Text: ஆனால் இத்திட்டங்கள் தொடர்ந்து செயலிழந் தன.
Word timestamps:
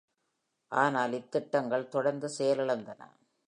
ஆனால் 0.71 1.11
இத்திட்டங்கள் 1.11 1.87
தொடர்ந்து 1.87 2.29
செயலிழந் 2.39 2.83
தன. 2.83 3.01